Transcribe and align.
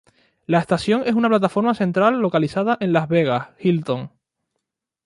La 0.47 0.57
estación 0.57 1.03
es 1.05 1.13
una 1.13 1.29
plataforma 1.29 1.75
central 1.75 2.19
localizada 2.21 2.75
en 2.79 2.91
Las 2.91 3.07
Vegas 3.07 3.49
Hilton. 3.59 4.09